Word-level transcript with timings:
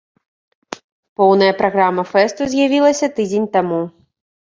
Поўная 1.21 1.51
праграма 1.61 2.09
фэсту 2.15 2.51
з'явілася 2.57 3.15
тыдзень 3.17 3.51
таму. 3.61 3.81